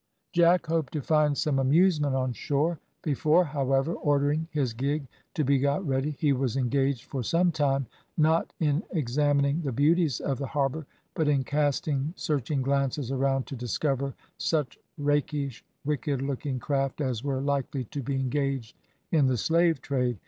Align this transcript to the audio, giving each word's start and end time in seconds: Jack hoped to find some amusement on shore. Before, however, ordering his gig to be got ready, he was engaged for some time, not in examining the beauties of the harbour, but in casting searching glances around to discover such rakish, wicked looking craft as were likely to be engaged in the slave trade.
Jack 0.33 0.65
hoped 0.65 0.93
to 0.93 1.01
find 1.03 1.37
some 1.37 1.59
amusement 1.59 2.15
on 2.15 2.33
shore. 2.33 2.79
Before, 3.03 3.45
however, 3.45 3.93
ordering 3.93 4.47
his 4.49 4.73
gig 4.73 5.05
to 5.35 5.43
be 5.43 5.59
got 5.59 5.87
ready, 5.87 6.09
he 6.09 6.33
was 6.33 6.57
engaged 6.57 7.03
for 7.03 7.21
some 7.21 7.51
time, 7.51 7.85
not 8.17 8.51
in 8.59 8.81
examining 8.89 9.61
the 9.61 9.71
beauties 9.71 10.19
of 10.19 10.39
the 10.39 10.47
harbour, 10.47 10.87
but 11.13 11.27
in 11.27 11.43
casting 11.43 12.15
searching 12.17 12.63
glances 12.63 13.11
around 13.11 13.45
to 13.45 13.55
discover 13.55 14.15
such 14.39 14.79
rakish, 14.97 15.63
wicked 15.85 16.19
looking 16.23 16.57
craft 16.59 16.99
as 16.99 17.23
were 17.23 17.39
likely 17.39 17.83
to 17.83 18.01
be 18.01 18.15
engaged 18.15 18.75
in 19.11 19.27
the 19.27 19.37
slave 19.37 19.83
trade. 19.83 20.17